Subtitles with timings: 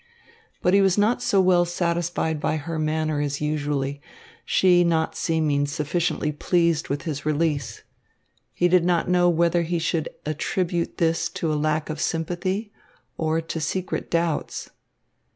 [0.63, 4.01] But he was not so well satisfied by her manner as usually,
[4.43, 7.83] she not seeming sufficiently pleased with his release.
[8.51, 12.73] He did not know whether he should attribute this to lack of sympathy
[13.15, 14.71] or to secret doubts.